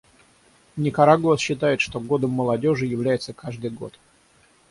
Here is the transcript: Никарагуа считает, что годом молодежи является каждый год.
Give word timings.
Никарагуа 0.77 1.37
считает, 1.37 1.79
что 1.79 1.99
годом 1.99 2.31
молодежи 2.31 2.87
является 2.87 3.33
каждый 3.35 3.69
год. 3.69 3.99